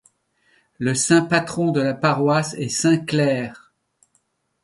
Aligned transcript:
Le 0.79 0.95
saint 0.95 1.21
patron 1.23 1.69
de 1.71 1.79
la 1.79 1.93
paroisse 1.93 2.55
est 2.55 2.69
saint 2.69 2.97
Clair. 2.97 3.71